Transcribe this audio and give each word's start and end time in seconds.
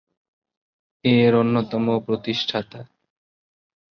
এর 1.05 1.33
অন্যতম 1.35 1.85
প্রতিষ্ঠাতা। 1.99 2.79